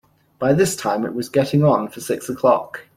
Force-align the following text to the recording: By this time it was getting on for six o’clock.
By 0.39 0.53
this 0.53 0.75
time 0.75 1.05
it 1.05 1.13
was 1.13 1.29
getting 1.29 1.63
on 1.63 1.87
for 1.87 1.99
six 2.01 2.27
o’clock. 2.27 2.85